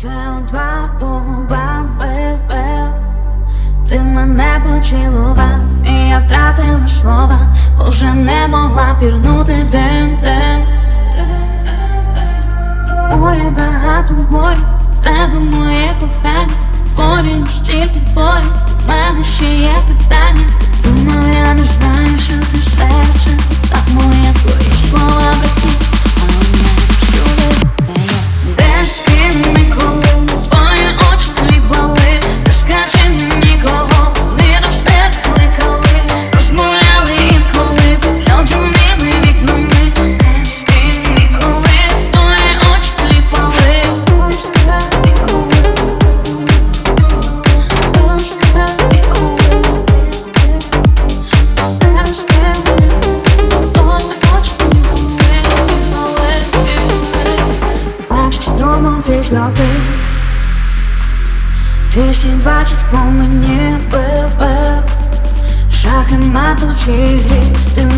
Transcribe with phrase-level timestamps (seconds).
[0.00, 0.08] Це
[0.48, 2.88] два губам бив-бив
[3.88, 7.38] Ти мене поцілував, і я втратила слова,
[7.78, 10.66] бо вже не могла пірнути в день дим.
[13.22, 14.58] Ой, багато горі,
[15.02, 16.54] тебе моє кохання,
[16.94, 18.44] Творі стільки твої,
[18.88, 19.24] мене
[58.80, 59.22] Плаче струмом ти.
[59.22, 59.62] Злоти
[61.92, 62.96] Двісті двадцять по
[63.90, 64.82] бив, бив
[65.72, 67.42] Шахи мату ці грі
[67.74, 67.89] Ти мене